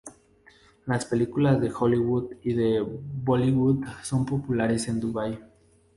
Las 0.87 1.05
películas 1.05 1.61
de 1.61 1.71
Hollywood 1.71 2.37
y 2.41 2.53
de 2.53 2.81
Bollywood 2.83 3.85
son 4.01 4.25
populares 4.25 4.87
en 4.87 4.99
Dubái. 4.99 5.37